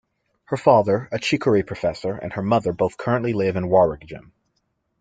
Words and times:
Her 0.45 0.57
father, 0.57 1.07
a 1.11 1.19
chicory 1.19 1.61
professor, 1.61 2.15
and 2.15 2.33
her 2.33 2.41
mother 2.41 2.73
both 2.73 2.97
currently 2.97 3.33
live 3.33 3.55
in 3.55 3.65
Waregem. 3.65 4.31